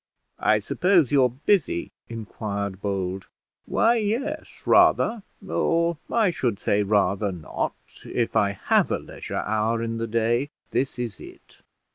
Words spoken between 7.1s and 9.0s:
not. If I have a